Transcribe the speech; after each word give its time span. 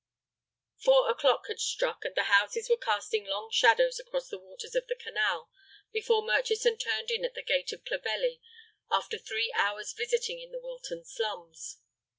Four 0.79 1.11
o'clock 1.11 1.45
had 1.47 1.59
struck, 1.59 2.05
and 2.05 2.15
the 2.15 2.23
houses 2.23 2.67
were 2.67 2.75
casting 2.75 3.25
long 3.25 3.51
shadows 3.51 3.99
across 3.99 4.29
the 4.29 4.39
waters 4.39 4.73
of 4.73 4.87
the 4.87 4.95
canal, 4.95 5.51
before 5.91 6.23
Murchison 6.23 6.75
turned 6.79 7.11
in 7.11 7.23
at 7.23 7.35
the 7.35 7.43
gate 7.43 7.71
of 7.71 7.85
Clovelly 7.85 8.41
after 8.89 9.19
three 9.19 9.53
hours 9.53 9.93
visiting 9.93 10.39
in 10.39 10.51
the 10.51 10.59
Wilton 10.59 11.05
slums. 11.05 11.77